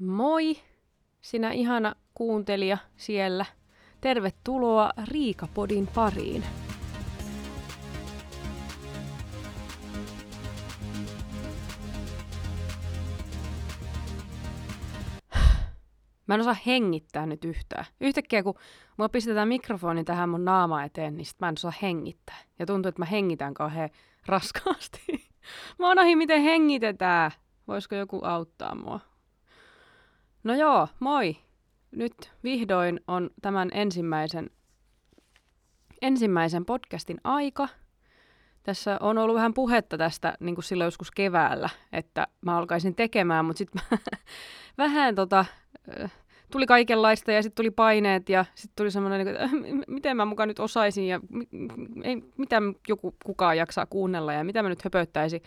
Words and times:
Moi, 0.00 0.56
sinä 1.20 1.52
ihana 1.52 1.94
kuuntelija 2.14 2.78
siellä. 2.96 3.46
Tervetuloa 4.00 4.90
Riikapodin 5.04 5.86
pariin. 5.86 6.44
Mä 16.26 16.34
en 16.34 16.40
osaa 16.40 16.56
hengittää 16.66 17.26
nyt 17.26 17.44
yhtään. 17.44 17.84
Yhtäkkiä 18.00 18.42
kun 18.42 18.54
mua 18.96 19.08
pistetään 19.08 19.48
mikrofoni 19.48 20.04
tähän 20.04 20.28
mun 20.28 20.44
naama 20.44 20.84
eteen, 20.84 21.16
niin 21.16 21.26
sit 21.26 21.40
mä 21.40 21.48
en 21.48 21.54
osaa 21.58 21.72
hengittää. 21.82 22.38
Ja 22.58 22.66
tuntuu, 22.66 22.88
että 22.88 23.02
mä 23.02 23.06
hengitän 23.06 23.54
kauhean 23.54 23.90
raskaasti. 24.26 25.00
mä 25.78 25.88
oon 25.88 26.18
miten 26.18 26.42
hengitetään. 26.42 27.30
Voisiko 27.68 27.94
joku 27.94 28.20
auttaa 28.24 28.74
mua? 28.74 29.07
No 30.44 30.54
joo, 30.54 30.88
moi. 31.00 31.36
Nyt 31.90 32.32
vihdoin 32.44 33.00
on 33.06 33.30
tämän 33.42 33.68
ensimmäisen, 33.72 34.50
ensimmäisen 36.02 36.64
podcastin 36.64 37.20
aika. 37.24 37.68
Tässä 38.62 38.96
on 39.00 39.18
ollut 39.18 39.36
vähän 39.36 39.54
puhetta 39.54 39.98
tästä 39.98 40.34
niin 40.40 40.54
kuin 40.54 40.64
silloin 40.64 40.86
joskus 40.86 41.10
keväällä, 41.10 41.68
että 41.92 42.26
mä 42.40 42.56
alkaisin 42.56 42.94
tekemään, 42.94 43.44
mutta 43.44 43.58
sitten 43.58 43.82
vähän 44.78 45.14
tota, 45.14 45.44
tuli 46.52 46.66
kaikenlaista 46.66 47.32
ja 47.32 47.42
sitten 47.42 47.56
tuli 47.56 47.70
paineet 47.70 48.28
ja 48.28 48.44
sitten 48.54 48.76
tuli 48.76 48.90
semmoinen, 48.90 49.26
niin 49.26 49.36
että 49.36 49.48
miten 49.88 50.16
mä 50.16 50.24
mukaan 50.24 50.48
nyt 50.48 50.60
osaisin 50.60 51.08
ja 51.08 51.20
ei, 52.02 52.22
mitä 52.36 52.62
joku 52.88 53.14
kukaan 53.24 53.56
jaksaa 53.56 53.86
kuunnella 53.86 54.32
ja 54.32 54.44
mitä 54.44 54.62
mä 54.62 54.68
nyt 54.68 54.84
höpöttäisin. 54.84 55.42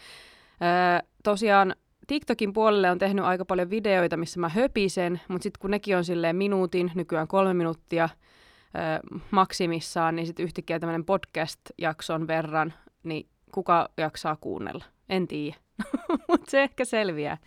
Tosiaan 1.24 1.76
TikTokin 2.08 2.54
puolelle 2.54 2.92
on 2.92 2.98
tehnyt 2.98 3.26
aika 3.26 3.46
paljon 3.46 3.70
videoita, 3.70 4.18
missä 4.18 4.40
mä 4.40 4.50
höpisen, 4.50 5.22
mutta 5.28 5.44
sitten 5.44 5.60
kun 5.62 5.72
nekin 5.72 5.98
on 5.98 6.06
silleen 6.06 6.36
minuutin, 6.36 6.92
nykyään 6.96 7.28
kolme 7.28 7.54
minuuttia 7.54 8.10
ö, 8.14 9.18
maksimissaan, 9.32 10.16
niin 10.16 10.26
sitten 10.26 10.44
yhtäkkiä 10.44 10.80
tämmöinen 10.80 11.06
podcast-jakson 11.06 12.28
verran, 12.28 12.74
niin 13.04 13.28
kuka 13.52 13.90
jaksaa 13.98 14.36
kuunnella? 14.36 14.86
En 15.10 15.28
tiedä. 15.28 15.56
mutta 16.28 16.52
se 16.52 16.64
ehkä 16.64 16.86
selviää. 16.86 17.38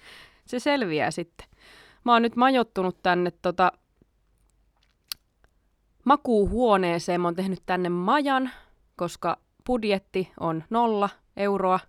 Se 0.46 0.58
selviää 0.58 1.10
sitten. 1.10 1.46
Mä 2.04 2.12
oon 2.12 2.22
nyt 2.22 2.36
majottunut 2.36 3.02
tänne 3.02 3.30
tota, 3.42 3.72
makuuhuoneeseen. 6.04 7.20
Mä 7.20 7.28
oon 7.28 7.34
tehnyt 7.34 7.62
tänne 7.66 7.88
majan, 7.88 8.50
koska 8.96 9.38
budjetti 9.66 10.32
on 10.40 10.64
nolla 10.70 11.08
euroa, 11.36 11.80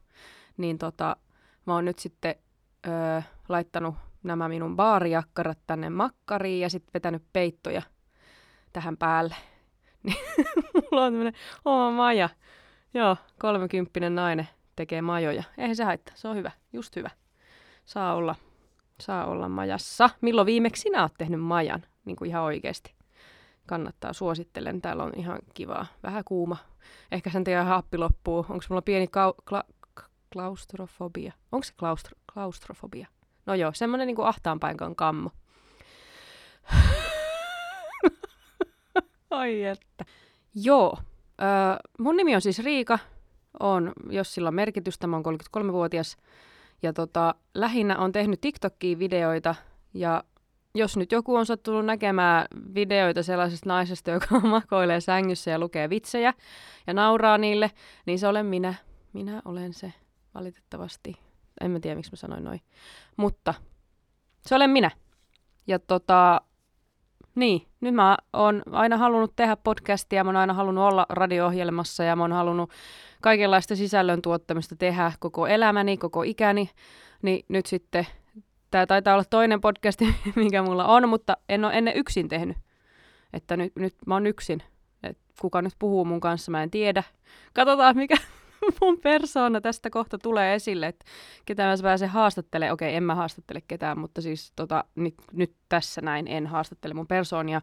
niin 0.58 0.78
tota, 0.78 1.18
mä 1.66 1.74
oon 1.74 1.86
nyt 1.86 2.00
sitten 2.00 2.36
öö, 2.88 3.22
laittanut 3.50 3.96
nämä 4.24 4.48
minun 4.48 4.76
baarijakkarat 4.76 5.60
tänne 5.68 5.90
makkariin 5.90 6.62
ja 6.62 6.70
sitten 6.70 6.94
vetänyt 6.94 7.24
peittoja 7.34 7.82
tähän 8.74 8.98
päälle. 8.98 9.36
Niin 10.04 10.18
mulla 10.92 11.06
on 11.06 11.14
tämmönen 11.14 11.34
oma 11.66 11.92
maja. 11.92 12.30
Joo, 12.94 13.18
kolmekymppinen 13.40 14.16
nainen 14.16 14.48
tekee 14.76 15.02
majoja. 15.02 15.44
Eihän 15.58 15.76
se 15.76 15.84
haittaa, 15.84 16.16
se 16.16 16.28
on 16.28 16.36
hyvä, 16.36 16.52
just 16.74 16.96
hyvä. 16.96 17.10
Saa 17.86 18.16
olla, 18.16 18.36
saa 19.00 19.26
olla 19.26 19.50
majassa. 19.50 20.10
Milloin 20.22 20.46
viimeksi 20.46 20.82
sinä 20.82 21.02
oot 21.02 21.14
tehnyt 21.18 21.42
majan, 21.42 21.86
niin 22.06 22.16
kuin 22.16 22.30
ihan 22.30 22.44
oikeasti? 22.44 22.96
Kannattaa, 23.66 24.14
suosittelen. 24.14 24.82
Täällä 24.82 25.04
on 25.04 25.12
ihan 25.16 25.40
kivaa. 25.54 25.86
Vähän 26.04 26.24
kuuma. 26.24 26.58
Ehkä 27.12 27.30
sen 27.30 27.44
takia 27.44 27.64
happi 27.64 27.98
loppuu. 27.98 28.38
Onko 28.50 28.66
mulla 28.70 28.82
pieni 28.82 29.06
kau- 29.06 29.44
kla- 29.54 30.06
klaustrofobia? 30.34 31.34
Onko 31.52 31.64
se 31.64 31.74
klaustro- 31.74 32.25
klaustrofobia. 32.36 33.08
No 33.46 33.54
joo, 33.54 33.72
semmoinen 33.74 34.08
niin 34.08 34.18
ahtaan 34.20 34.60
paikan 34.60 34.96
kammo. 34.96 35.30
Ai 39.30 39.64
että. 39.64 40.06
Joo. 40.56 40.98
Öö, 41.42 41.48
mun 42.00 42.18
nimi 42.18 42.36
on 42.36 42.42
siis 42.42 42.60
Riika. 42.60 43.00
On, 43.60 43.94
jos 44.10 44.34
sillä 44.34 44.48
on 44.48 44.56
merkitystä, 44.56 45.08
mä 45.08 45.16
oon 45.16 45.26
33-vuotias. 45.58 46.18
Ja 46.84 46.94
tota, 46.94 47.36
lähinnä 47.54 47.98
on 47.98 48.12
tehnyt 48.12 48.42
TikTokiin 48.42 49.00
videoita. 49.00 49.56
Ja 49.94 50.24
jos 50.76 50.98
nyt 50.98 51.12
joku 51.12 51.36
on 51.36 51.46
sattunut 51.46 51.86
näkemään 51.86 52.46
videoita 52.74 53.24
sellaisesta 53.24 53.70
naisesta, 53.70 54.12
joka 54.12 54.40
makoilee 54.58 55.02
sängyssä 55.02 55.52
ja 55.52 55.60
lukee 55.60 55.90
vitsejä 55.90 56.34
ja 56.88 56.94
nauraa 56.94 57.38
niille, 57.38 57.72
niin 58.06 58.20
se 58.20 58.28
olen 58.28 58.46
minä. 58.46 58.74
Minä 59.14 59.42
olen 59.46 59.74
se, 59.74 59.94
valitettavasti. 60.34 61.25
En 61.62 61.72
mä 61.72 61.80
tiedä, 61.80 61.96
miksi 61.96 62.12
mä 62.12 62.16
sanoin 62.16 62.44
noin. 62.44 62.62
Mutta 63.18 63.54
se 64.46 64.56
olen 64.56 64.70
minä. 64.70 64.92
Ja 65.68 65.80
tota, 65.80 66.42
niin, 67.36 67.68
nyt 67.82 67.94
mä 67.94 68.18
oon 68.34 68.64
aina 68.72 68.98
halunnut 68.98 69.36
tehdä 69.36 69.56
podcastia, 69.56 70.24
mä 70.24 70.30
oon 70.30 70.36
aina 70.36 70.54
halunnut 70.54 70.84
olla 70.84 71.06
radio-ohjelmassa 71.10 72.04
ja 72.04 72.16
mä 72.16 72.24
oon 72.24 72.32
halunnut 72.32 72.72
kaikenlaista 73.22 73.76
sisällön 73.76 74.22
tuottamista 74.22 74.76
tehdä 74.76 75.12
koko 75.20 75.48
elämäni, 75.48 75.98
koko 75.98 76.24
ikäni. 76.24 76.70
Niin 77.22 77.46
nyt 77.48 77.66
sitten, 77.66 78.08
tämä 78.72 78.86
taitaa 78.86 79.14
olla 79.14 79.24
toinen 79.30 79.62
podcast, 79.62 80.02
mikä 80.36 80.64
mulla 80.64 80.86
on, 80.86 81.10
mutta 81.10 81.38
en 81.50 81.66
ole 81.66 81.74
ennen 81.74 81.98
yksin 81.98 82.28
tehnyt. 82.28 82.58
Että 83.34 83.58
nyt, 83.58 83.76
nyt 83.76 83.96
mä 84.08 84.14
oon 84.14 84.28
yksin. 84.28 84.64
Et 85.04 85.18
kuka 85.42 85.62
nyt 85.62 85.74
puhuu 85.80 86.06
mun 86.06 86.20
kanssa, 86.20 86.52
mä 86.52 86.64
en 86.64 86.72
tiedä. 86.72 87.04
Katsotaan, 87.54 87.98
mikä, 87.98 88.16
mun 88.82 89.00
persoona 89.00 89.62
tästä 89.62 89.90
kohta 89.90 90.18
tulee 90.18 90.56
esille, 90.56 90.88
että 90.88 91.06
ketä 91.46 91.64
mä 91.64 91.76
pääsen 91.84 92.10
haastattelemaan. 92.10 92.74
Okei, 92.74 92.96
en 92.96 93.04
mä 93.04 93.16
haastattele 93.16 93.62
ketään, 93.68 94.00
mutta 94.00 94.22
siis 94.22 94.54
tota, 94.56 94.84
nyt, 94.96 95.16
nyt 95.32 95.56
tässä 95.70 96.02
näin 96.02 96.28
en 96.28 96.48
haastattele 96.48 96.94
mun 96.94 97.08
persoonia. 97.08 97.62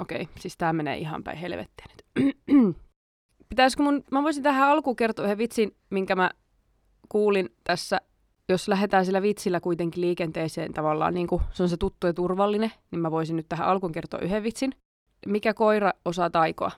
Okei, 0.00 0.28
siis 0.38 0.56
tää 0.56 0.72
menee 0.72 0.98
ihan 0.98 1.24
päin 1.24 1.38
helvettiä 1.38 1.86
nyt. 1.90 2.36
Pitäisikö 3.48 3.82
mun, 3.82 4.04
mä 4.10 4.22
voisin 4.22 4.42
tähän 4.42 4.68
alkuun 4.68 4.96
kertoa 4.96 5.24
yhden 5.24 5.38
vitsin, 5.38 5.76
minkä 5.90 6.16
mä 6.16 6.30
kuulin 7.08 7.48
tässä, 7.64 8.00
jos 8.48 8.68
lähdetään 8.68 9.06
sillä 9.06 9.22
vitsillä 9.22 9.60
kuitenkin 9.60 10.00
liikenteeseen 10.00 10.72
tavallaan, 10.72 11.14
niin 11.14 11.26
kuin 11.26 11.42
se 11.52 11.62
on 11.62 11.68
se 11.68 11.76
tuttu 11.76 12.06
ja 12.06 12.12
turvallinen, 12.12 12.72
niin 12.90 13.00
mä 13.00 13.10
voisin 13.10 13.36
nyt 13.36 13.48
tähän 13.48 13.68
alkuun 13.68 13.92
kertoa 13.92 14.20
yhden 14.20 14.42
vitsin. 14.42 14.72
Mikä 15.26 15.54
koira 15.54 15.92
osaa 16.04 16.30
taikoa? 16.30 16.70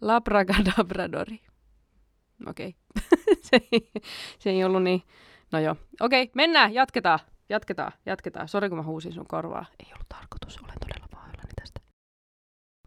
Labragadabradori. 0.00 1.40
Okei. 2.46 2.74
Okay. 2.96 3.34
se, 3.50 3.60
ei, 3.72 3.90
se 4.38 4.50
ei 4.50 4.64
ollut 4.64 4.82
niin... 4.82 5.02
No 5.52 5.58
joo. 5.58 5.76
Okei, 6.00 6.22
okay, 6.22 6.32
mennään, 6.34 6.74
jatketaan. 6.74 7.18
Jatketaan, 7.48 7.92
jatketaan. 8.06 8.48
Sori, 8.48 8.68
kun 8.68 8.78
mä 8.78 8.84
huusin 8.84 9.12
sun 9.12 9.26
korvaa. 9.26 9.66
Ei 9.80 9.92
ollut 9.92 10.08
tarkoitus, 10.08 10.58
olen 10.58 10.74
todella 10.80 11.06
pahoillani 11.10 11.52
tästä. 11.60 11.80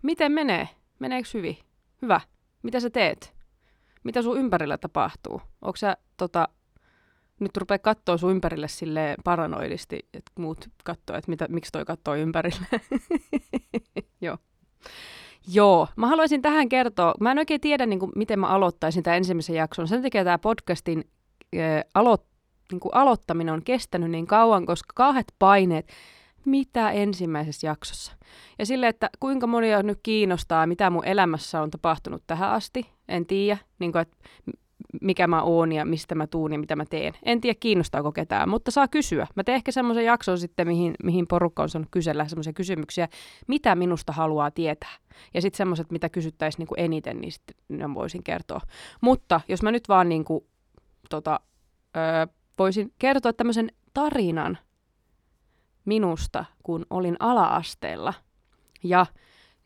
Miten 0.01 0.31
menee? 0.31 0.69
Meneekö 0.99 1.29
hyvin? 1.33 1.57
Hyvä. 2.01 2.21
Mitä 2.63 2.79
sä 2.79 2.89
teet? 2.89 3.33
Mitä 4.03 4.21
sun 4.21 4.37
ympärillä 4.37 4.77
tapahtuu? 4.77 5.41
Onko 5.61 5.75
sä 5.75 5.97
tota, 6.17 6.47
nyt 7.39 7.57
rupeaa 7.57 7.79
katsoa 7.79 8.17
sun 8.17 8.31
ympärille 8.31 8.67
sille 8.67 9.15
paranoidisti, 9.23 9.99
että 10.13 10.31
muut 10.39 10.69
katsoo, 10.83 11.17
että 11.17 11.31
mitä, 11.31 11.47
miksi 11.49 11.71
toi 11.71 11.85
katsoo 11.85 12.15
ympärille. 12.15 12.67
Joo. 14.21 14.37
Joo, 15.47 15.87
mä 15.95 16.07
haluaisin 16.07 16.41
tähän 16.41 16.69
kertoa, 16.69 17.13
mä 17.19 17.31
en 17.31 17.37
oikein 17.37 17.61
tiedä, 17.61 17.85
niin 17.85 17.99
kuin, 17.99 18.11
miten 18.15 18.39
mä 18.39 18.47
aloittaisin 18.47 19.03
tämän 19.03 19.17
ensimmäisen 19.17 19.55
jakson. 19.55 19.87
Sen 19.87 20.01
takia 20.01 20.23
tämä 20.23 20.37
podcastin 20.37 21.03
äh, 21.55 21.83
alo, 21.93 22.17
niin 22.71 22.79
kuin 22.79 22.95
aloittaminen 22.95 23.53
on 23.53 23.63
kestänyt 23.63 24.11
niin 24.11 24.27
kauan, 24.27 24.65
koska 24.65 24.93
kauheat 24.95 25.27
paineet, 25.39 25.91
mitä 26.45 26.91
ensimmäisessä 26.91 27.67
jaksossa. 27.67 28.13
Ja 28.59 28.65
sille, 28.65 28.87
että 28.87 29.09
kuinka 29.19 29.47
monia 29.47 29.83
nyt 29.83 29.99
kiinnostaa, 30.03 30.67
mitä 30.67 30.89
mun 30.89 31.05
elämässä 31.05 31.61
on 31.61 31.71
tapahtunut 31.71 32.23
tähän 32.27 32.49
asti, 32.49 32.89
en 33.07 33.25
tiedä, 33.25 33.57
niin 33.79 33.91
kuin, 33.91 34.01
että 34.01 34.17
mikä 35.01 35.27
mä 35.27 35.41
oon 35.41 35.71
ja 35.71 35.85
mistä 35.85 36.15
mä 36.15 36.27
tuun 36.27 36.53
ja 36.53 36.59
mitä 36.59 36.75
mä 36.75 36.85
teen. 36.85 37.13
En 37.23 37.41
tiedä, 37.41 37.57
kiinnostaako 37.59 38.11
ketään, 38.11 38.49
mutta 38.49 38.71
saa 38.71 38.87
kysyä. 38.87 39.27
Mä 39.35 39.43
teen 39.43 39.55
ehkä 39.55 39.71
semmoisen 39.71 40.05
jakson 40.05 40.39
sitten, 40.39 40.67
mihin, 40.67 40.93
mihin 41.03 41.27
porukka 41.27 41.63
on 41.63 41.69
saanut 41.69 41.87
kysellä 41.91 42.27
semmoisia 42.27 42.53
kysymyksiä, 42.53 43.07
mitä 43.47 43.75
minusta 43.75 44.13
haluaa 44.13 44.51
tietää. 44.51 44.95
Ja 45.33 45.41
sitten 45.41 45.57
semmoiset, 45.57 45.91
mitä 45.91 46.09
kysyttäisiin 46.09 46.59
niinku 46.59 46.75
eniten, 46.77 47.21
niin 47.21 47.31
sitten 47.31 47.55
ne 47.69 47.93
voisin 47.93 48.23
kertoa. 48.23 48.61
Mutta 49.01 49.41
jos 49.47 49.63
mä 49.63 49.71
nyt 49.71 49.89
vaan 49.89 50.09
niinku, 50.09 50.47
tota, 51.09 51.39
öö, 51.97 52.27
voisin 52.59 52.93
kertoa 52.99 53.33
tämmöisen 53.33 53.71
tarinan 53.93 54.57
minusta, 55.85 56.45
kun 56.63 56.85
olin 56.89 57.15
ala-asteella. 57.19 58.13
Ja 58.83 59.05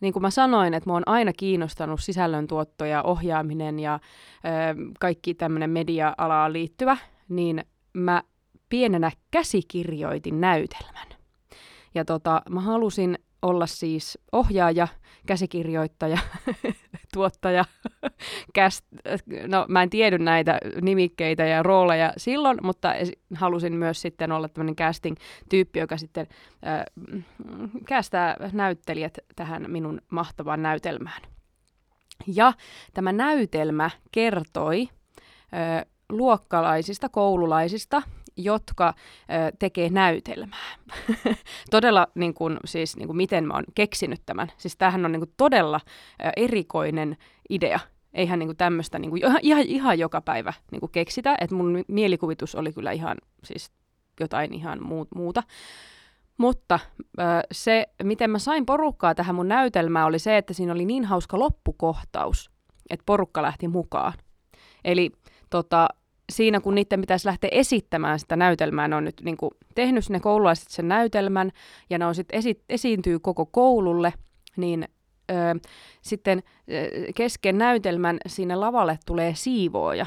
niin 0.01 0.13
kuin 0.13 0.21
mä 0.21 0.29
sanoin, 0.29 0.73
että 0.73 0.89
mä 0.89 0.93
oon 0.93 1.03
aina 1.05 1.33
kiinnostanut 1.33 1.99
sisällöntuotto 2.01 2.85
ja 2.85 3.03
ohjaaminen 3.03 3.79
ja 3.79 3.93
ö, 3.93 4.47
kaikki 4.99 5.33
tämmöinen 5.33 5.69
media-alaan 5.69 6.53
liittyvä, 6.53 6.97
niin 7.29 7.65
mä 7.93 8.23
pienenä 8.69 9.11
käsikirjoitin 9.31 10.41
näytelmän. 10.41 11.07
Ja 11.95 12.05
tota, 12.05 12.41
mä 12.49 12.61
halusin 12.61 13.19
olla 13.41 13.67
siis 13.67 14.19
ohjaaja, 14.31 14.87
käsikirjoittaja, 15.25 16.17
tuottaja, 17.17 17.65
cast, 18.57 18.85
no 19.47 19.65
mä 19.67 19.83
en 19.83 19.89
tiedä 19.89 20.17
näitä 20.17 20.59
nimikkeitä 20.81 21.45
ja 21.45 21.63
rooleja 21.63 22.13
silloin, 22.17 22.57
mutta 22.63 22.93
halusin 23.35 23.73
myös 23.73 24.01
sitten 24.01 24.31
olla 24.31 24.47
tämmöinen 24.47 24.75
casting-tyyppi, 24.75 25.79
joka 25.79 25.97
sitten 25.97 26.27
äh, 26.67 26.83
kästää 27.85 28.37
näyttelijät 28.53 29.17
tähän 29.35 29.65
minun 29.71 30.01
mahtavaan 30.11 30.61
näytelmään. 30.61 31.21
Ja 32.27 32.53
tämä 32.93 33.11
näytelmä 33.11 33.89
kertoi 34.11 34.89
äh, 35.53 35.85
luokkalaisista, 36.09 37.09
koululaisista, 37.09 38.01
jotka 38.37 38.87
ö, 38.87 39.55
tekee 39.59 39.89
näytelmää. 39.89 40.75
todella, 41.71 42.07
niin 42.15 42.33
kuin, 42.33 42.57
siis, 42.65 42.97
niin 42.97 43.07
kuin, 43.07 43.17
miten 43.17 43.47
mä 43.47 43.53
oon 43.53 43.63
keksinyt 43.75 44.21
tämän. 44.25 44.51
Siis 44.57 44.77
tämähän 44.77 45.05
on 45.05 45.11
niin 45.11 45.21
kuin, 45.21 45.33
todella 45.37 45.79
ö, 46.25 46.29
erikoinen 46.37 47.17
idea. 47.49 47.79
Eihän 48.13 48.39
niin 48.39 48.47
kuin, 48.47 48.57
tämmöistä 48.57 48.99
niin 48.99 49.09
kuin, 49.09 49.21
ihan, 49.41 49.63
ihan 49.65 49.99
joka 49.99 50.21
päivä 50.21 50.53
niin 50.71 50.79
kuin, 50.79 50.91
keksitä. 50.91 51.35
Et 51.41 51.51
mun 51.51 51.83
mielikuvitus 51.87 52.55
oli 52.55 52.73
kyllä 52.73 52.91
ihan 52.91 53.17
siis 53.43 53.71
jotain 54.19 54.53
ihan 54.53 54.83
muu, 54.83 55.07
muuta. 55.15 55.43
Mutta 56.37 56.79
se, 57.51 57.87
miten 58.03 58.29
mä 58.29 58.39
sain 58.39 58.65
porukkaa 58.65 59.15
tähän 59.15 59.35
mun 59.35 59.47
näytelmään, 59.47 60.05
oli 60.05 60.19
se, 60.19 60.37
että 60.37 60.53
siinä 60.53 60.73
oli 60.73 60.85
niin 60.85 61.05
hauska 61.05 61.39
loppukohtaus, 61.39 62.51
että 62.89 63.03
porukka 63.05 63.41
lähti 63.41 63.67
mukaan. 63.67 64.13
Eli 64.83 65.11
tota, 65.49 65.87
siinä, 66.31 66.59
kun 66.59 66.75
niiden 66.75 67.01
pitäisi 67.01 67.27
lähteä 67.27 67.49
esittämään 67.53 68.19
sitä 68.19 68.35
näytelmää, 68.35 68.87
ne 68.87 68.95
on 68.95 69.03
nyt 69.03 69.21
niin 69.23 69.37
kuin, 69.37 69.51
tehnyt 69.75 70.05
sinne 70.05 70.19
koululaiset 70.19 70.67
sen 70.69 70.87
näytelmän, 70.87 71.51
ja 71.89 71.97
ne 71.97 72.05
on 72.05 72.15
sitten 72.15 72.39
esi- 72.39 72.63
esiintyy 72.69 73.19
koko 73.19 73.45
koululle, 73.45 74.13
niin 74.57 74.87
ö, 75.31 75.35
sitten 76.01 76.43
ö, 76.71 77.11
kesken 77.15 77.57
näytelmän 77.57 78.17
sinne 78.27 78.55
lavalle 78.55 78.99
tulee 79.05 79.35
siivooja 79.35 80.05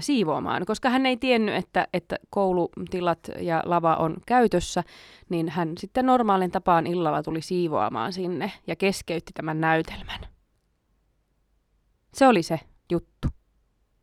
siivoamaan, 0.00 0.66
koska 0.66 0.90
hän 0.90 1.06
ei 1.06 1.16
tiennyt, 1.16 1.54
että, 1.54 1.88
että 1.92 2.16
koulutilat 2.30 3.18
ja 3.40 3.62
lava 3.66 3.94
on 3.94 4.16
käytössä, 4.26 4.84
niin 5.28 5.48
hän 5.48 5.72
sitten 5.78 6.06
normaalin 6.06 6.50
tapaan 6.50 6.86
illalla 6.86 7.22
tuli 7.22 7.42
siivoamaan 7.42 8.12
sinne 8.12 8.52
ja 8.66 8.76
keskeytti 8.76 9.32
tämän 9.32 9.60
näytelmän. 9.60 10.20
Se 12.14 12.26
oli 12.26 12.42
se 12.42 12.60
juttu. 12.90 13.28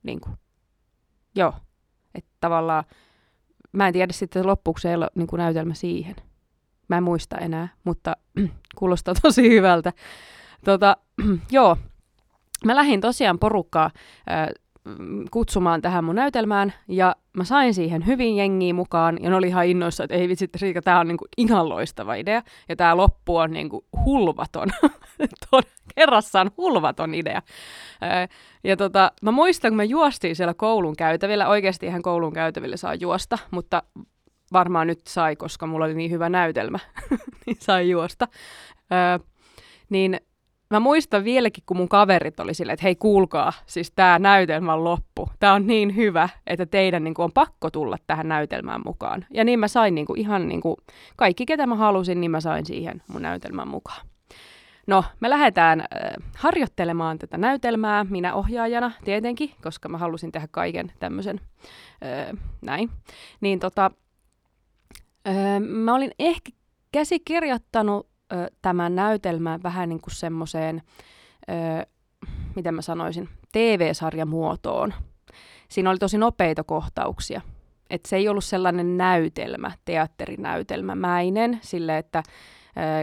Niin 0.03 0.21
kuin. 0.21 0.42
Joo. 1.35 1.53
Että 2.15 2.31
tavallaan, 2.39 2.83
mä 3.71 3.87
en 3.87 3.93
tiedä 3.93 4.13
sitten 4.13 4.47
loppuksi 4.47 4.87
ei 4.87 4.95
ole 4.95 5.09
niin 5.15 5.27
kuin 5.27 5.37
näytelmä 5.37 5.73
siihen. 5.73 6.15
Mä 6.87 6.97
en 6.97 7.03
muista 7.03 7.37
enää, 7.37 7.67
mutta 7.83 8.17
kuulostaa 8.79 9.13
tosi 9.21 9.49
hyvältä. 9.49 9.93
Tota, 10.65 10.97
joo, 11.51 11.77
mä 12.65 12.75
lähdin 12.75 13.01
tosiaan 13.01 13.39
porukkaa 13.39 13.85
äh, 14.31 14.47
kutsumaan 15.31 15.81
tähän 15.81 16.03
mun 16.03 16.15
näytelmään, 16.15 16.73
ja 16.87 17.15
mä 17.33 17.43
sain 17.43 17.73
siihen 17.73 18.05
hyvin 18.05 18.35
jengiä 18.35 18.73
mukaan, 18.73 19.17
ja 19.21 19.29
ne 19.29 19.35
oli 19.35 19.47
ihan 19.47 19.65
innoissa, 19.65 20.03
että 20.03 20.15
ei 20.15 20.27
vitsi, 20.27 20.49
Riika, 20.61 20.81
tää 20.81 20.99
on 20.99 21.07
niinku 21.07 21.25
ihan 21.37 21.69
loistava 21.69 22.15
idea, 22.15 22.41
ja 22.69 22.75
tää 22.75 22.97
loppu 22.97 23.37
on 23.37 23.51
niinku 23.51 23.85
hulvaton, 24.05 24.69
kerrassaan 25.95 26.51
hulvaton 26.57 27.15
idea. 27.15 27.41
Ja 28.63 28.77
tota, 28.77 29.11
mä 29.21 29.31
muistan, 29.31 29.71
kun 29.71 29.77
me 29.77 29.85
juostiin 29.85 30.35
siellä 30.35 30.53
koulun 30.53 30.95
käytävillä, 30.95 31.47
oikeasti 31.47 31.85
ihan 31.85 32.01
koulun 32.01 32.33
käytävillä 32.33 32.77
saa 32.77 32.95
juosta, 32.95 33.37
mutta 33.51 33.83
varmaan 34.53 34.87
nyt 34.87 35.01
sai, 35.07 35.35
koska 35.35 35.67
mulla 35.67 35.85
oli 35.85 35.93
niin 35.93 36.11
hyvä 36.11 36.29
näytelmä, 36.29 36.79
niin 37.45 37.57
sai 37.59 37.89
juosta. 37.89 38.27
Niin 39.89 40.19
mä 40.73 40.79
muistan 40.79 41.23
vieläkin, 41.23 41.63
kun 41.65 41.77
mun 41.77 41.89
kaverit 41.89 42.39
oli 42.39 42.53
silleen, 42.53 42.73
että 42.73 42.83
hei 42.83 42.95
kuulkaa, 42.95 43.53
siis 43.65 43.91
tämä 43.91 44.19
näytelmä 44.19 44.73
on 44.73 44.83
loppu. 44.83 45.29
Tämä 45.39 45.53
on 45.53 45.67
niin 45.67 45.95
hyvä, 45.95 46.29
että 46.47 46.65
teidän 46.65 47.03
niin 47.03 47.13
kuin, 47.13 47.23
on 47.23 47.31
pakko 47.31 47.69
tulla 47.69 47.97
tähän 48.07 48.27
näytelmään 48.27 48.81
mukaan. 48.85 49.25
Ja 49.33 49.43
niin 49.43 49.59
mä 49.59 49.67
sain 49.67 49.95
niin 49.95 50.05
kuin, 50.05 50.19
ihan 50.19 50.47
niin 50.47 50.61
kuin, 50.61 50.75
kaikki, 51.15 51.45
ketä 51.45 51.67
mä 51.67 51.75
halusin, 51.75 52.21
niin 52.21 52.31
mä 52.31 52.41
sain 52.41 52.65
siihen 52.65 53.01
mun 53.07 53.21
näytelmän 53.21 53.67
mukaan. 53.67 54.07
No, 54.87 55.03
me 55.19 55.29
lähdetään 55.29 55.79
äh, 55.79 55.87
harjoittelemaan 56.37 57.19
tätä 57.19 57.37
näytelmää, 57.37 58.03
minä 58.03 58.33
ohjaajana 58.33 58.91
tietenkin, 59.03 59.51
koska 59.63 59.89
mä 59.89 59.97
halusin 59.97 60.31
tehdä 60.31 60.47
kaiken 60.51 60.91
tämmöisen 60.99 61.41
äh, 62.03 62.39
näin. 62.61 62.89
Niin 63.41 63.59
tota, 63.59 63.91
äh, 65.27 65.59
mä 65.59 65.95
olin 65.95 66.11
ehkä 66.19 66.51
käsikirjoittanut 66.91 68.12
tämän 68.61 68.95
näytelmän 68.95 69.63
vähän 69.63 69.89
niin 69.89 70.01
kuin 70.01 70.15
semmoiseen, 70.15 70.81
miten 72.55 72.75
mä 72.75 72.81
sanoisin, 72.81 73.29
TV-sarjan 73.51 74.27
muotoon. 74.27 74.93
Siinä 75.69 75.89
oli 75.89 75.97
tosi 75.97 76.17
nopeita 76.17 76.63
kohtauksia. 76.63 77.41
Et 77.89 78.05
se 78.05 78.15
ei 78.15 78.29
ollut 78.29 78.43
sellainen 78.43 78.97
näytelmä, 78.97 79.71
teatterinäytelmämäinen, 79.85 81.59
sille 81.61 81.97
että 81.97 82.23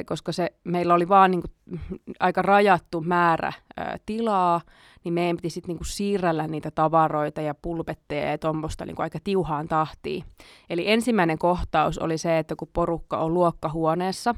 koska 0.07 0.33
se, 0.33 0.53
meillä 0.65 0.95
oli 0.95 1.09
vaan 1.09 1.31
niin 1.31 1.43
kuin, 1.43 1.81
aika 2.21 2.43
rajattu 2.43 3.01
määrä 3.01 3.53
ää, 3.77 3.97
tilaa, 4.07 4.61
niin 5.05 5.15
meidän 5.15 5.37
piti 5.37 5.51
sitten 5.51 5.77
niin 5.77 5.87
siirrellä 5.87 6.47
niitä 6.47 6.71
tavaroita 6.71 7.41
ja 7.41 7.55
pulpetteja 7.55 8.31
ja 8.31 8.39
tuommoista 8.39 8.87
niin 8.87 9.01
aika 9.01 9.19
tiuhaan 9.25 9.69
tahtiin. 9.69 10.25
Eli 10.71 10.91
ensimmäinen 10.91 11.39
kohtaus 11.39 11.99
oli 11.99 12.19
se, 12.19 12.39
että 12.39 12.57
kun 12.57 12.69
porukka 12.73 13.19
on 13.19 13.35
luokkahuoneessa, 13.35 14.35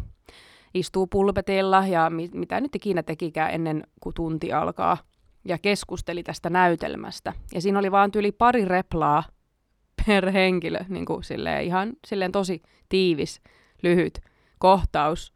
istuu 0.75 1.07
pulpetilla 1.07 1.87
ja 1.87 2.11
mit, 2.11 2.35
mitä 2.35 2.61
nyt 2.61 2.75
ikinä 2.75 3.03
tekikään 3.03 3.51
ennen 3.51 3.83
kuin 4.01 4.15
tunti 4.15 4.53
alkaa, 4.53 4.99
ja 5.45 5.59
keskusteli 5.59 6.23
tästä 6.23 6.51
näytelmästä. 6.51 7.33
Ja 7.55 7.61
siinä 7.61 7.79
oli 7.79 7.91
vaan 7.91 8.11
yli 8.15 8.33
pari 8.33 8.65
replaa 8.65 9.23
per 10.07 10.31
henkilö, 10.31 10.79
niin 10.89 11.05
kuin 11.05 11.25
silleen, 11.25 11.65
ihan 11.65 11.93
silleen 12.07 12.33
tosi 12.33 12.63
tiivis, 12.89 13.41
lyhyt 13.83 14.21
kohtaus. 14.59 15.33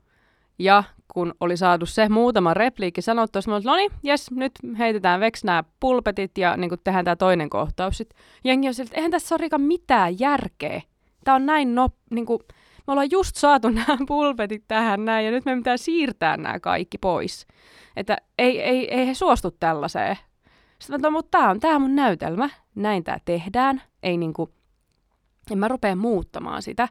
Ja 0.59 0.85
kun 1.15 1.35
oli 1.41 1.57
saatu 1.57 1.87
se 1.87 2.09
muutama 2.09 2.55
repliikki 2.55 3.03
sanottu, 3.03 3.39
mä 3.47 3.61
no 3.65 3.77
niin, 3.77 3.91
jes, 4.03 4.31
nyt 4.31 4.53
heitetään 4.79 5.21
veks 5.21 5.45
nämä 5.45 5.65
pulpetit 5.81 6.39
ja 6.39 6.57
niin 6.57 6.71
tehdään 6.85 7.05
tämä 7.05 7.17
toinen 7.17 7.51
kohtaus. 7.51 7.99
Sitten 7.99 8.19
jengi 8.45 8.69
on 8.69 8.75
sille, 8.75 8.87
että 8.87 8.97
eihän 8.97 9.11
tässä 9.11 9.35
ole 9.35 9.59
mitään 9.59 10.21
järkeä. 10.21 10.83
Tämä 11.25 11.35
on 11.35 11.47
näin 11.47 11.75
no, 11.75 11.89
niin 12.11 12.27
kuin, 12.27 12.41
me 12.87 12.93
ollaan 12.93 13.11
just 13.11 13.37
saatu 13.37 13.69
nämä 13.87 13.99
pulpetit 14.09 14.65
tähän 14.69 15.05
näin 15.05 15.27
ja 15.27 15.31
nyt 15.31 15.45
me 15.45 15.57
pitää 15.57 15.77
siirtää 15.77 16.37
nämä 16.37 16.61
kaikki 16.61 16.99
pois. 16.99 17.47
Että 17.97 18.17
ei, 18.39 18.63
ei, 18.63 18.95
ei 18.95 19.07
he 19.07 19.15
suostu 19.15 19.51
tällaiseen. 19.51 20.17
Sitten 20.79 21.01
mä 21.01 21.11
mutta 21.11 21.39
tämä 21.39 21.51
on, 21.51 21.61
tämä 21.61 21.79
mun 21.79 21.97
näytelmä, 21.97 22.51
näin 22.75 23.05
tämä 23.05 23.19
tehdään. 23.25 23.83
Ei 24.03 24.17
niinku, 24.17 24.53
en 25.51 25.59
mä 25.59 25.69
rupea 25.69 25.97
muuttamaan 25.97 26.63
sitä. 26.63 26.89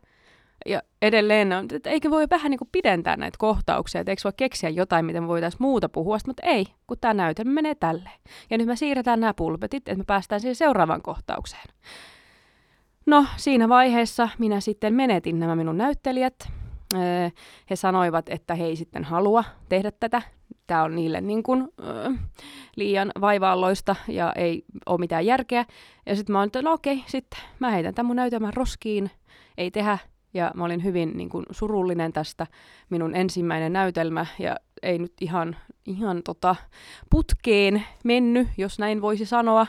Ja 0.66 0.82
edelleen 1.02 1.54
on, 1.54 1.68
että 1.74 1.90
eikö 1.90 2.10
voi 2.10 2.28
vähän 2.30 2.50
niin 2.50 2.58
kuin 2.58 2.70
pidentää 2.72 3.18
näitä 3.18 3.38
kohtauksia, 3.40 4.02
että 4.02 4.12
eikö 4.12 4.22
voi 4.24 4.32
keksiä 4.38 4.70
jotain, 4.70 5.06
miten 5.06 5.28
voitaisiin 5.28 5.62
muuta 5.62 5.90
puhua, 5.90 6.18
mutta 6.28 6.44
ei, 6.46 6.66
kun 6.88 6.98
tämä 7.02 7.14
näytelmä 7.14 7.52
menee 7.52 7.76
tälleen. 7.76 8.20
Ja 8.50 8.58
nyt 8.58 8.68
me 8.68 8.76
siirretään 8.76 9.20
nämä 9.20 9.34
pulpetit, 9.34 9.88
että 9.88 9.98
me 9.98 10.04
päästään 10.08 10.42
siihen 10.42 10.56
seuraavaan 10.56 11.02
kohtaukseen. 11.02 11.64
No, 13.06 13.26
siinä 13.38 13.70
vaiheessa 13.70 14.30
minä 14.38 14.60
sitten 14.60 14.94
menetin 14.94 15.40
nämä 15.40 15.56
minun 15.56 15.78
näyttelijät. 15.78 16.50
He 17.70 17.76
sanoivat, 17.76 18.30
että 18.30 18.56
he 18.56 18.66
ei 18.66 18.76
sitten 18.76 19.04
halua 19.04 19.44
tehdä 19.70 19.92
tätä. 19.92 20.22
Tämä 20.68 20.84
on 20.84 20.96
niille 20.96 21.22
niin 21.22 21.44
kuin, 21.44 21.68
liian 22.76 23.12
vaivaalloista 23.22 23.96
ja 24.08 24.34
ei 24.34 24.64
ole 24.86 25.00
mitään 25.00 25.26
järkeä. 25.26 25.66
Ja 26.06 26.16
sitten 26.16 26.34
mä 26.34 26.40
olin, 26.40 26.48
että 26.48 26.62
no 26.62 26.74
okei, 26.74 27.04
sitten 27.08 27.40
mä 27.60 27.72
heitän 27.72 27.94
tämän 27.94 28.08
mun 28.08 28.16
näytelmän 28.16 28.54
roskiin. 28.54 29.12
Ei 29.58 29.72
tehdä 29.72 29.98
ja 30.34 30.52
mä 30.56 30.66
olin 30.66 30.84
hyvin 30.84 31.12
niin 31.18 31.30
kuin, 31.30 31.46
surullinen 31.52 32.14
tästä 32.14 32.48
minun 32.90 33.16
ensimmäinen 33.16 33.74
näytelmä 33.74 34.26
ja 34.40 34.56
ei 34.84 35.00
nyt 35.00 35.14
ihan, 35.22 35.56
ihan 35.86 36.24
tota, 36.24 36.56
putkeen 37.10 37.84
mennyt, 38.04 38.48
jos 38.58 38.80
näin 38.80 39.02
voisi 39.02 39.26
sanoa. 39.26 39.68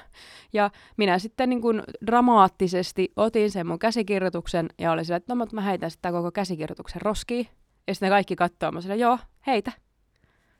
Ja 0.53 0.71
minä 0.97 1.19
sitten 1.19 1.49
niin 1.49 1.61
kuin, 1.61 1.83
dramaattisesti 2.07 3.13
otin 3.17 3.51
sen 3.51 3.67
mun 3.67 3.79
käsikirjoituksen 3.79 4.69
ja 4.79 4.93
olin 4.93 5.05
sillä, 5.05 5.17
että 5.17 5.35
no, 5.35 5.47
mä 5.53 5.61
heitän 5.61 5.91
sitten 5.91 6.13
koko 6.13 6.31
käsikirjoituksen 6.31 7.03
roskiin. 7.03 7.49
Ja 7.87 7.95
sitten 7.95 8.11
kaikki 8.11 8.37
katsoo, 8.37 8.73
mä 8.73 8.81
sillä, 8.81 8.95
joo, 8.95 9.19
heitä. 9.47 9.73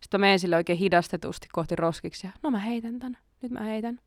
Sitten 0.01 0.21
mä 0.21 0.27
menen 0.27 0.39
sille 0.39 0.57
oikein 0.57 0.79
hidastetusti 0.79 1.49
kohti 1.53 1.77
roskiksi 1.77 2.27
ja 2.27 2.33
no 2.43 2.51
mä 2.51 2.59
heitän 2.59 2.99
tän, 2.99 3.19
nyt 3.43 3.53
mä 3.53 3.61
heitän. 3.61 4.01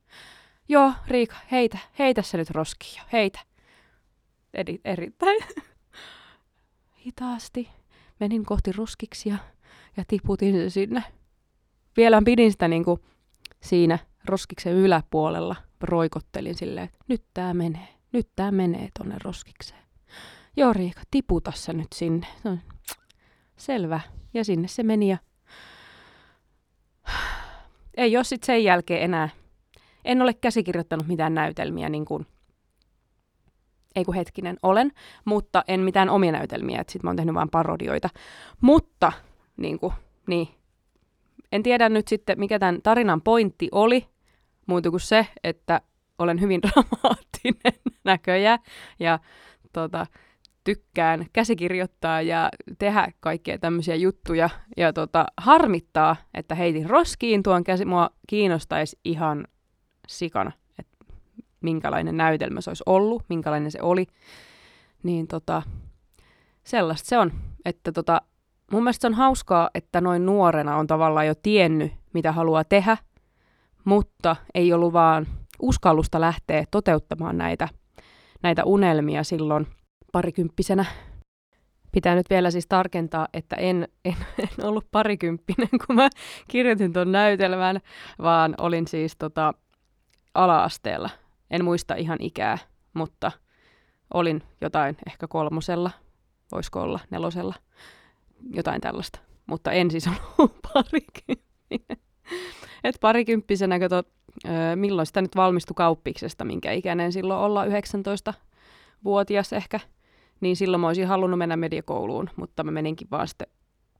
Joo, 0.69 0.93
Riika, 1.08 1.36
heitä, 1.51 1.77
heitä 2.00 2.22
se 2.22 2.38
nyt 2.38 2.50
roskiin 2.50 2.98
jo, 2.98 3.03
heitä. 3.13 3.39
Eri, 4.53 4.81
erittäin 4.86 5.43
hitaasti 7.05 7.69
menin 8.19 8.46
kohti 8.46 8.72
roskiksia 8.72 9.38
ja 9.98 10.03
tiputin 10.08 10.55
sen 10.55 10.72
sinne. 10.72 11.03
Vielä 11.98 12.22
pidin 12.25 12.51
sitä 12.51 12.67
niin 12.67 12.86
kuin 12.86 13.00
siinä 13.62 14.00
roskiksen 14.25 14.74
yläpuolella, 14.74 15.55
roikottelin 15.81 16.55
silleen, 16.55 16.86
että 16.86 16.98
nyt 17.08 17.24
tää 17.34 17.53
menee, 17.53 17.88
nyt 18.12 18.29
tää 18.36 18.51
menee 18.51 18.89
tonne 19.00 19.15
roskikseen. 19.24 19.84
Joo 20.58 20.74
Riika, 20.74 21.01
tiputa 21.12 21.51
se 21.55 21.74
nyt 21.74 21.88
sinne. 21.96 22.27
No, 22.43 22.58
selvä. 23.58 24.00
Ja 24.34 24.46
sinne 24.46 24.67
se 24.67 24.84
meni 24.84 25.10
ja 25.10 25.17
ei 27.98 28.17
ole 28.17 28.24
sitten 28.24 28.46
sen 28.46 28.63
jälkeen 28.63 29.01
enää, 29.01 29.29
en 30.05 30.22
ole 30.22 30.34
käsikirjoittanut 30.34 31.08
mitään 31.08 31.34
näytelmiä 31.34 31.89
niin 31.89 32.05
kuin, 32.05 32.27
ei 33.96 34.05
kun 34.05 34.15
hetkinen, 34.15 34.58
olen, 34.63 34.91
mutta 35.25 35.63
en 35.67 35.79
mitään 35.79 36.10
omia 36.10 36.31
näytelmiä, 36.31 36.81
että 36.81 36.93
sitten 36.93 37.08
mä 37.08 37.10
oon 37.10 37.15
tehnyt 37.15 37.36
vain 37.36 37.50
parodioita. 37.50 38.10
Mutta, 38.62 39.12
niin 39.59 39.79
kuin, 39.79 39.93
niin, 40.27 40.47
en 41.51 41.63
tiedä 41.63 41.89
nyt 41.89 42.07
sitten, 42.07 42.39
mikä 42.39 42.59
tämän 42.59 42.81
tarinan 42.81 43.21
pointti 43.21 43.69
oli, 43.71 44.07
muuta 44.65 44.89
kuin 44.89 44.99
se, 44.99 45.27
että 45.43 45.81
olen 46.19 46.41
hyvin 46.41 46.61
dramaattinen 46.67 47.93
näköjä 48.03 48.59
ja 48.99 49.19
tota, 49.73 50.05
tykkään 50.63 51.25
käsikirjoittaa 51.33 52.21
ja 52.21 52.49
tehdä 52.79 53.07
kaikkea 53.19 53.57
tämmöisiä 53.57 53.95
juttuja. 53.95 54.49
Ja 54.77 54.93
tota, 54.93 55.25
harmittaa, 55.37 56.15
että 56.33 56.55
heitin 56.55 56.89
roskiin 56.89 57.43
tuon 57.43 57.63
käsi. 57.63 57.85
Mua 57.85 58.09
kiinnostaisi 58.27 58.99
ihan 59.05 59.47
sikana, 60.07 60.51
että 60.79 61.05
minkälainen 61.61 62.17
näytelmä 62.17 62.61
se 62.61 62.69
olisi 62.69 62.83
ollut, 62.85 63.23
minkälainen 63.29 63.71
se 63.71 63.81
oli. 63.81 64.07
Niin 65.03 65.27
tota, 65.27 65.61
sellaista 66.63 67.09
se 67.09 67.17
on. 67.17 67.31
Että 67.65 67.91
tota, 67.91 68.21
mun 68.71 68.83
mielestä 68.83 69.07
on 69.07 69.13
hauskaa, 69.13 69.69
että 69.73 70.01
noin 70.01 70.25
nuorena 70.25 70.75
on 70.75 70.88
tavallaan 70.88 71.27
jo 71.27 71.35
tiennyt, 71.35 71.91
mitä 72.13 72.31
haluaa 72.31 72.63
tehdä, 72.63 72.97
mutta 73.85 74.35
ei 74.55 74.73
ollut 74.73 74.93
vaan 74.93 75.27
uskallusta 75.61 76.21
lähteä 76.21 76.63
toteuttamaan 76.71 77.38
näitä, 77.38 77.67
näitä 78.43 78.63
unelmia 78.63 79.23
silloin 79.23 79.67
parikymppisenä. 80.11 80.85
Pitää 81.91 82.15
nyt 82.15 82.29
vielä 82.29 82.51
siis 82.51 82.67
tarkentaa, 82.67 83.27
että 83.33 83.55
en, 83.55 83.88
en, 84.05 84.15
en 84.59 84.65
ollut 84.65 84.85
parikymppinen, 84.91 85.69
kun 85.88 85.95
mä 85.95 86.09
kirjoitin 86.47 86.93
tuon 86.93 87.11
näytelmän, 87.11 87.79
vaan 88.21 88.55
olin 88.57 88.88
siis 88.88 89.15
tota, 89.19 89.53
ala-asteella. 90.33 91.09
En 91.51 91.63
muista 91.63 91.95
ihan 91.95 92.17
ikää, 92.21 92.57
mutta 92.93 93.31
olin 94.13 94.43
jotain 94.61 94.97
ehkä 95.07 95.27
kolmosella, 95.27 95.91
voisiko 96.51 96.81
olla 96.81 96.99
nelosella, 97.09 97.55
jotain 98.53 98.81
tällaista. 98.81 99.19
Mutta 99.46 99.72
en 99.72 99.91
siis 99.91 100.08
ollut 100.38 100.55
parikymppinen. 100.74 101.98
Et 102.84 102.96
parikymppisenä, 103.01 103.79
kato, 103.79 104.03
milloin 104.75 105.05
sitä 105.05 105.22
nyt 105.22 105.36
valmistui 105.36 105.75
kauppiksesta, 105.75 106.46
minkä 106.46 106.72
ikäinen 106.72 107.12
silloin 107.12 107.39
olla 107.39 107.65
19-vuotias 107.65 109.53
ehkä, 109.53 109.79
niin 110.41 110.55
silloin 110.55 110.81
mä 110.81 110.88
olisin 110.88 111.08
halunnut 111.08 111.38
mennä 111.38 111.58
mediakouluun, 111.58 112.29
mutta 112.36 112.63
mä 112.63 112.72
meninkin 112.72 113.08
vaan 113.12 113.27
sitten 113.27 113.48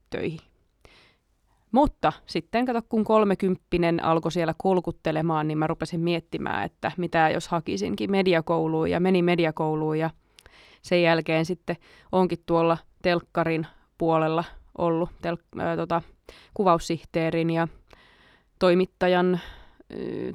töihin. 0.10 0.40
Mutta 1.72 2.14
sitten 2.26 2.66
kato, 2.66 2.82
kun 2.90 3.04
kolmekymppinen 3.04 4.04
alkoi 4.04 4.32
siellä 4.32 4.54
kolkuttelemaan, 4.58 5.48
niin 5.48 5.58
mä 5.58 5.68
rupesin 5.68 6.00
miettimään, 6.00 6.66
että 6.66 6.92
mitä 6.98 7.30
jos 7.30 7.48
hakisinkin 7.48 8.12
mediakouluun 8.12 8.92
ja 8.92 9.00
meni 9.00 9.22
mediakouluun 9.22 10.00
ja 10.00 10.10
sen 10.82 11.04
jälkeen 11.04 11.46
sitten 11.46 11.76
onkin 12.12 12.40
tuolla 12.46 12.78
telkkarin 13.02 13.68
puolella 14.00 14.44
ollut 14.78 15.10
tel- 15.10 15.60
äh, 15.62 15.78
tota, 15.78 16.02
kuvaussihteerin 16.54 17.50
ja 17.50 17.68
toimittajan 18.60 19.40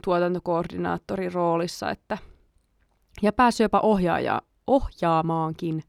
tuotantokoordinaattorin 0.04 1.33
roolissa, 1.33 1.90
että, 1.90 2.18
ja 3.23 3.33
päässyt 3.33 3.64
jopa 3.64 3.80
ohjaaja, 3.80 4.42
ohjaamaankin 4.66 5.83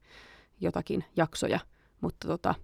jotakin 0.60 1.04
jaksoja, 1.16 1.60
mutta 2.00 2.28
tota, 2.28 2.54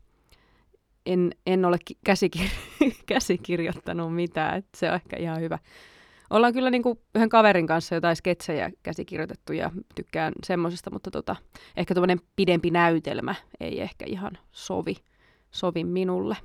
en, 1.07 1.33
en 1.47 1.65
ole 1.65 1.77
käsikir- 2.11 2.87
käsikirjoittanut 3.07 4.15
mitään, 4.15 4.59
että 4.59 4.79
se 4.79 4.89
on 4.89 4.95
ehkä 4.95 5.17
ihan 5.17 5.41
hyvä. 5.41 5.59
Ollaan 6.33 6.53
kyllä 6.53 6.71
niin 6.71 6.83
kuin 6.83 6.99
yhden 7.15 7.29
kaverin 7.29 7.67
kanssa 7.67 7.95
jotain 7.95 8.17
sketsejä 8.17 8.71
käsikirjoitettu 8.83 9.53
ja 9.53 9.71
tykkään 9.95 10.33
semmoisesta, 10.45 10.91
mutta 10.91 11.11
tota, 11.11 11.37
ehkä 11.77 11.95
tuommoinen 11.95 12.21
pidempi 12.37 12.71
näytelmä 12.71 13.35
ei 13.61 13.81
ehkä 13.81 14.05
ihan 14.09 14.39
sovi, 14.53 14.97
sovi 15.51 15.85
minulle. 15.85 16.37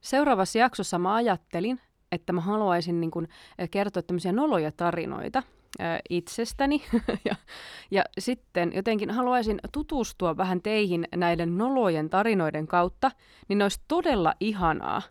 Seuraavassa 0.00 0.58
jaksossa 0.58 0.98
mä 0.98 1.14
ajattelin, 1.14 1.80
että 2.12 2.32
mä 2.32 2.40
haluaisin 2.40 3.00
niin 3.00 3.10
kun, 3.10 3.28
kertoa 3.70 4.02
tämmöisiä 4.02 4.32
noloja 4.32 4.72
tarinoita 4.72 5.42
ää, 5.78 6.00
itsestäni. 6.10 6.82
ja, 7.30 7.34
ja 7.90 8.04
sitten 8.18 8.72
jotenkin 8.74 9.10
haluaisin 9.10 9.58
tutustua 9.72 10.36
vähän 10.36 10.62
teihin 10.62 11.08
näiden 11.16 11.58
nolojen 11.58 12.10
tarinoiden 12.10 12.66
kautta, 12.66 13.10
niin 13.48 13.62
olisi 13.62 13.80
todella 13.88 14.34
ihanaa, 14.40 15.02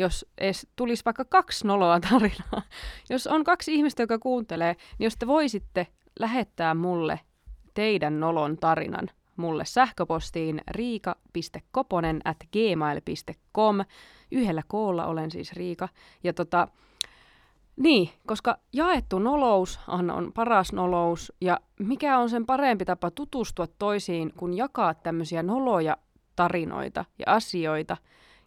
jos 0.00 0.26
edes 0.38 0.66
tulisi 0.76 1.04
vaikka 1.04 1.24
kaksi 1.24 1.66
noloa 1.66 2.00
tarinaa. 2.00 2.62
Jos 3.10 3.26
on 3.26 3.44
kaksi 3.44 3.74
ihmistä, 3.74 4.02
joka 4.02 4.18
kuuntelee, 4.18 4.76
niin 4.98 5.06
jos 5.06 5.16
te 5.16 5.26
voisitte 5.26 5.86
lähettää 6.20 6.74
mulle 6.74 7.20
teidän 7.74 8.20
nolon 8.20 8.56
tarinan 8.56 9.10
mulle 9.40 9.64
sähköpostiin 9.64 10.60
riika.koponen 10.70 12.20
at 12.24 12.36
gmail.com 12.52 13.76
Yhdellä 14.32 14.62
koolla 14.68 15.06
olen 15.06 15.30
siis 15.30 15.52
Riika. 15.52 15.88
Ja 16.24 16.32
tota, 16.32 16.68
niin, 17.76 18.10
koska 18.26 18.58
jaettu 18.72 19.18
nolous 19.18 19.80
on 19.88 20.32
paras 20.34 20.72
nolous, 20.72 21.32
ja 21.40 21.60
mikä 21.78 22.18
on 22.18 22.30
sen 22.30 22.46
parempi 22.46 22.84
tapa 22.84 23.10
tutustua 23.10 23.66
toisiin, 23.66 24.32
kun 24.36 24.56
jakaa 24.56 24.94
tämmöisiä 24.94 25.42
noloja 25.42 25.96
tarinoita 26.36 27.04
ja 27.18 27.24
asioita, 27.26 27.96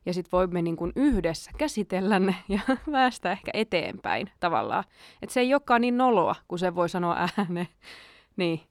ja 0.05 0.13
sitten 0.13 0.31
voimme 0.31 0.61
niin 0.61 0.75
kuin 0.75 0.91
yhdessä 0.95 1.51
käsitellä 1.57 2.19
ne 2.19 2.35
ja 2.49 2.59
päästä 2.91 3.31
ehkä 3.31 3.51
eteenpäin 3.53 4.29
tavallaan. 4.39 4.83
Että 5.21 5.33
se 5.33 5.39
ei 5.39 5.53
olekaan 5.53 5.81
niin 5.81 5.97
noloa, 5.97 6.35
kun 6.47 6.59
se 6.59 6.75
voi 6.75 6.89
sanoa 6.89 7.27
ääneen. 7.37 7.67
Niin, 8.37 8.61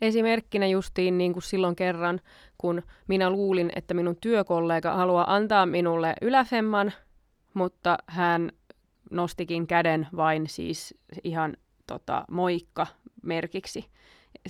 Esimerkkinä 0.00 0.66
justiin 0.66 1.18
niin 1.18 1.32
kuin 1.32 1.42
silloin 1.42 1.76
kerran, 1.76 2.20
kun 2.58 2.82
minä 3.08 3.30
luulin, 3.30 3.72
että 3.76 3.94
minun 3.94 4.16
työkollega 4.20 4.94
haluaa 4.94 5.34
antaa 5.34 5.66
minulle 5.66 6.14
yläfemman, 6.22 6.92
mutta 7.54 7.98
hän 8.06 8.52
nostikin 9.10 9.66
käden 9.66 10.06
vain 10.16 10.46
siis 10.48 10.94
ihan 11.24 11.56
tota, 11.86 12.24
moikka 12.30 12.86
merkiksi. 13.22 13.84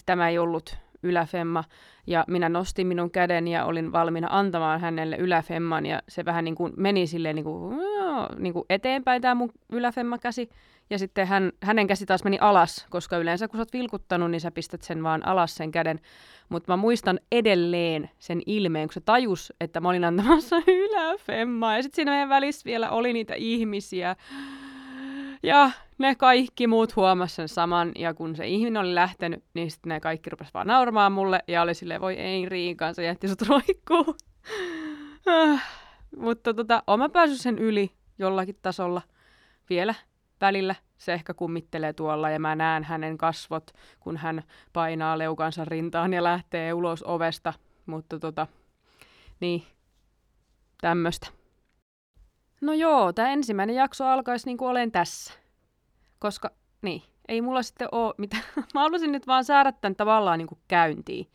Tämä 0.06 0.28
ei 0.28 0.38
ollut 0.38 0.76
yläfemma, 1.02 1.64
ja 2.06 2.24
minä 2.28 2.48
nostin 2.48 2.86
minun 2.86 3.10
käden 3.10 3.48
ja 3.48 3.64
olin 3.64 3.92
valmiina 3.92 4.28
antamaan 4.30 4.80
hänelle 4.80 5.16
yläfemman, 5.16 5.86
ja 5.86 6.02
se 6.08 6.24
vähän 6.24 6.44
niin 6.44 6.54
kuin 6.54 6.72
meni 6.76 7.06
silleen 7.06 7.36
niin 7.36 7.44
kuin, 7.44 7.78
niin 8.38 8.52
kuin 8.52 8.64
eteenpäin 8.70 9.22
tämä 9.22 9.34
mun 9.34 9.52
yläfemmakäsi, 9.72 10.48
ja 10.90 10.98
sitten 10.98 11.26
hän, 11.26 11.52
hänen 11.62 11.86
käsi 11.86 12.06
taas 12.06 12.24
meni 12.24 12.38
alas, 12.40 12.86
koska 12.90 13.18
yleensä 13.18 13.48
kun 13.48 13.56
sä 13.58 13.60
oot 13.60 13.72
vilkuttanut, 13.72 14.30
niin 14.30 14.40
sä 14.40 14.50
pistät 14.50 14.82
sen 14.82 15.02
vaan 15.02 15.26
alas 15.26 15.54
sen 15.54 15.70
käden. 15.70 16.00
Mutta 16.48 16.72
mä 16.72 16.76
muistan 16.76 17.20
edelleen 17.32 18.10
sen 18.18 18.42
ilmeen, 18.46 18.88
kun 18.88 18.94
se 18.94 19.00
tajus, 19.00 19.52
että 19.60 19.80
mä 19.80 19.88
olin 19.88 20.04
antamassa 20.04 20.56
yläfemmaa. 20.66 21.76
Ja 21.76 21.82
sitten 21.82 21.96
siinä 21.96 22.12
meidän 22.12 22.28
välissä 22.28 22.64
vielä 22.64 22.90
oli 22.90 23.12
niitä 23.12 23.34
ihmisiä. 23.34 24.16
Ja 25.42 25.70
ne 25.98 26.14
kaikki 26.14 26.66
muut 26.66 26.96
huomasivat 26.96 27.36
sen 27.36 27.48
saman, 27.48 27.92
ja 27.96 28.14
kun 28.14 28.36
se 28.36 28.46
ihminen 28.46 28.80
oli 28.80 28.94
lähtenyt, 28.94 29.44
niin 29.54 29.70
sitten 29.70 29.88
ne 29.90 30.00
kaikki 30.00 30.30
rupesivat 30.30 30.54
vaan 30.54 30.66
nauramaan 30.66 31.12
mulle, 31.12 31.42
ja 31.48 31.62
oli 31.62 31.74
silleen, 31.74 32.00
voi 32.00 32.14
ei 32.14 32.48
Riikaan, 32.48 32.94
se 32.94 33.04
jätti 33.04 33.28
sut 33.28 33.42
roikkuu. 33.42 34.16
Mutta 36.16 36.54
tota, 36.54 36.82
oma 36.86 37.08
päässyt 37.08 37.40
sen 37.40 37.58
yli 37.58 37.90
jollakin 38.18 38.58
tasolla 38.62 39.02
vielä 39.70 39.94
välillä 40.40 40.74
se 40.98 41.12
ehkä 41.12 41.34
kummittelee 41.34 41.92
tuolla 41.92 42.30
ja 42.30 42.40
mä 42.40 42.54
näen 42.54 42.84
hänen 42.84 43.18
kasvot, 43.18 43.70
kun 44.00 44.16
hän 44.16 44.42
painaa 44.72 45.18
leukansa 45.18 45.64
rintaan 45.64 46.12
ja 46.12 46.22
lähtee 46.22 46.72
ulos 46.72 47.04
ovesta. 47.06 47.52
Mutta 47.86 48.18
tota, 48.18 48.46
niin, 49.40 49.62
tämmöistä. 50.80 51.26
No 52.60 52.72
joo, 52.72 53.12
tämä 53.12 53.28
ensimmäinen 53.28 53.76
jakso 53.76 54.06
alkaisi 54.06 54.46
niin 54.46 54.56
kuin 54.56 54.70
olen 54.70 54.92
tässä. 54.92 55.34
Koska, 56.18 56.50
niin, 56.82 57.02
ei 57.28 57.42
mulla 57.42 57.62
sitten 57.62 57.88
ole 57.92 58.14
mitään. 58.18 58.42
Mä 58.74 58.80
haluaisin 58.80 59.12
nyt 59.12 59.26
vaan 59.26 59.44
saada 59.44 59.72
tämän 59.72 59.96
tavallaan 59.96 60.38
niin 60.38 60.48
kuin 60.48 60.60
käyntiin 60.68 61.26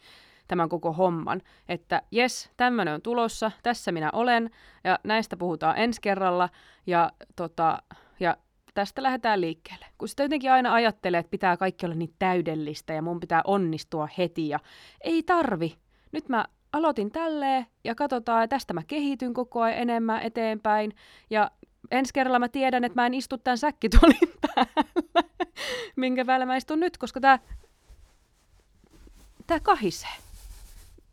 tämän 0.48 0.70
koko 0.70 0.94
homman. 0.94 1.42
Että 1.70 2.02
jes, 2.12 2.52
tämmöinen 2.58 2.94
on 2.94 3.02
tulossa, 3.02 3.52
tässä 3.64 3.92
minä 3.92 4.10
olen, 4.14 4.50
ja 4.84 5.00
näistä 5.04 5.38
puhutaan 5.38 5.78
ensi 5.78 6.02
kerralla, 6.02 6.50
ja, 6.88 7.12
tota, 7.36 7.84
ja 8.20 8.38
tästä 8.74 9.04
lähdetään 9.04 9.42
liikkeelle. 9.42 9.86
Kun 9.98 10.08
sitä 10.08 10.24
jotenkin 10.24 10.52
aina 10.52 10.74
ajattelee, 10.74 11.20
että 11.20 11.30
pitää 11.30 11.58
kaikki 11.58 11.86
olla 11.86 11.96
niin 11.96 12.14
täydellistä 12.20 12.94
ja 12.94 13.02
mun 13.02 13.20
pitää 13.20 13.42
onnistua 13.46 14.08
heti 14.18 14.50
ja 14.50 14.60
ei 15.02 15.24
tarvi. 15.24 15.76
Nyt 16.12 16.30
mä 16.30 16.46
aloitin 16.74 17.12
tälleen 17.12 17.66
ja 17.84 17.96
katsotaan, 17.96 18.42
ja 18.42 18.48
tästä 18.48 18.74
mä 18.74 18.82
kehityn 18.88 19.34
koko 19.34 19.62
ajan 19.62 19.80
enemmän 19.80 20.22
eteenpäin. 20.22 20.96
Ja 21.30 21.52
ensi 21.94 22.14
kerralla 22.14 22.40
mä 22.40 22.50
tiedän, 22.50 22.84
että 22.84 23.02
mä 23.02 23.06
en 23.06 23.14
istu 23.14 23.38
tämän 23.38 23.58
säkkituolin 23.58 24.34
päällä, 24.56 24.90
minkä 25.96 26.26
päällä 26.26 26.46
mä 26.46 26.56
istun 26.56 26.80
nyt, 26.80 26.98
koska 26.98 27.20
tää, 27.20 27.40
tää 29.48 29.60
kahisee. 29.60 30.10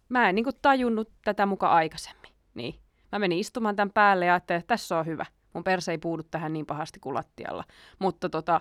Mä 0.08 0.28
en 0.28 0.34
niinku 0.34 0.52
tajunnut 0.62 1.10
tätä 1.24 1.46
muka 1.46 1.68
aikaisemmin. 1.68 2.32
Niin. 2.54 2.74
Mä 3.12 3.18
menin 3.18 3.38
istumaan 3.38 3.76
tämän 3.76 3.92
päälle 3.92 4.26
ja 4.26 4.32
ajattelin, 4.32 4.60
että 4.60 4.68
tässä 4.74 4.98
on 4.98 5.06
hyvä. 5.06 5.26
Mun 5.52 5.64
perse 5.64 5.92
ei 5.92 5.98
puudu 5.98 6.22
tähän 6.22 6.52
niin 6.52 6.66
pahasti 6.66 7.00
kuin 7.00 7.14
lattialla. 7.14 7.64
Mutta 7.98 8.28
tota, 8.28 8.60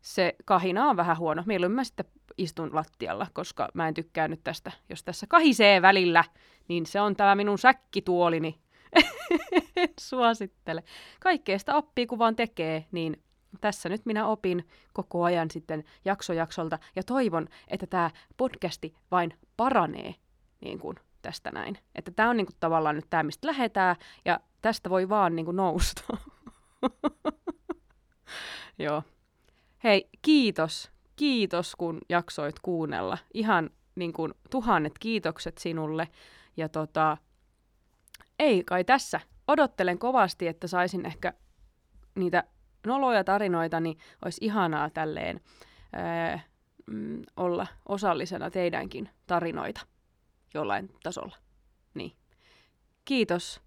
se 0.00 0.36
kahina 0.44 0.88
on 0.88 0.96
vähän 0.96 1.18
huono. 1.18 1.42
Mieluummin 1.46 1.76
mä 1.76 1.84
sitten 1.84 2.06
istun 2.38 2.74
lattialla, 2.74 3.26
koska 3.32 3.68
mä 3.74 3.88
en 3.88 3.94
tykkää 3.94 4.28
nyt 4.28 4.40
tästä. 4.44 4.72
Jos 4.88 5.04
tässä 5.04 5.26
kahisee 5.28 5.82
välillä, 5.82 6.24
niin 6.68 6.86
se 6.86 7.00
on 7.00 7.16
tämä 7.16 7.34
minun 7.34 7.58
säkkituolini. 7.58 8.58
suosittele. 10.00 10.84
Kaikkea 11.20 11.58
sitä 11.58 11.74
oppii, 11.74 12.06
kun 12.06 12.18
vaan 12.18 12.36
tekee, 12.36 12.86
niin 12.92 13.22
tässä 13.60 13.88
nyt 13.88 14.06
minä 14.06 14.26
opin 14.26 14.68
koko 14.92 15.24
ajan 15.24 15.50
sitten 15.50 15.84
jaksojaksolta 16.04 16.78
ja 16.96 17.02
toivon, 17.02 17.48
että 17.68 17.86
tämä 17.86 18.10
podcasti 18.36 18.94
vain 19.10 19.34
paranee 19.56 20.14
niin 20.60 20.78
kuin 20.78 20.96
tästä 21.22 21.50
näin. 21.50 21.78
Että 21.94 22.10
tämä 22.10 22.30
on 22.30 22.36
niin 22.36 22.46
kuin 22.46 22.56
tavallaan 22.60 22.96
nyt 22.96 23.10
tämä, 23.10 23.22
mistä 23.22 23.48
lähetään 23.48 23.96
ja 24.24 24.40
tästä 24.62 24.90
voi 24.90 25.08
vaan 25.08 25.36
niin 25.36 25.46
kuin 25.46 25.56
nousta. 25.56 26.16
Joo. 28.78 29.02
Hei, 29.84 30.08
kiitos. 30.22 30.90
Kiitos, 31.16 31.76
kun 31.76 32.00
jaksoit 32.08 32.58
kuunnella. 32.58 33.18
Ihan 33.34 33.70
niin 33.94 34.12
kuin 34.12 34.34
tuhannet 34.50 34.92
kiitokset 35.00 35.58
sinulle. 35.58 36.08
Ja 36.56 36.68
tota, 36.68 37.16
ei 38.38 38.64
kai 38.64 38.84
tässä. 38.84 39.20
Odottelen 39.48 39.98
kovasti, 39.98 40.48
että 40.48 40.66
saisin 40.66 41.06
ehkä 41.06 41.32
niitä 42.14 42.44
noloja 42.86 43.24
tarinoita, 43.24 43.80
niin 43.80 43.98
olisi 44.24 44.44
ihanaa 44.44 44.90
tälleen 44.90 45.40
ää, 45.92 46.40
mm, 46.86 47.22
olla 47.36 47.66
osallisena 47.88 48.50
teidänkin 48.50 49.08
tarinoita 49.26 49.80
jollain 50.54 50.90
tasolla. 51.02 51.36
Niin. 51.94 52.12
Kiitos. 53.04 53.60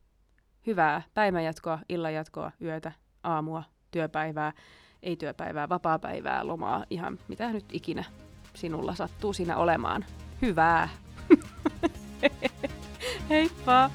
Hyvää 0.68 1.02
päivänjatkoa, 1.14 1.80
illanjatkoa, 1.90 2.52
yötä, 2.62 2.92
aamua, 3.24 3.64
työpäivää, 3.92 4.54
ei-työpäivää, 5.04 5.70
vapaa-päivää, 5.70 6.48
lomaa, 6.48 6.86
ihan 6.90 7.20
mitä 7.28 7.52
nyt 7.52 7.66
ikinä 7.72 8.04
sinulla 8.54 8.96
sattuu 8.96 9.34
siinä 9.34 9.58
olemaan. 9.58 10.06
Hyvää! 10.42 10.90
Heippa! 13.30 13.92